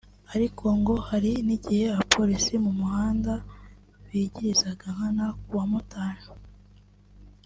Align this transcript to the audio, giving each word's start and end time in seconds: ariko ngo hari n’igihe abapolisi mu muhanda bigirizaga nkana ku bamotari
ariko 0.35 0.65
ngo 0.79 0.95
hari 1.09 1.31
n’igihe 1.47 1.83
abapolisi 1.89 2.53
mu 2.65 2.71
muhanda 2.79 3.33
bigirizaga 4.09 4.85
nkana 4.95 5.25
ku 5.41 5.49
bamotari 5.57 6.23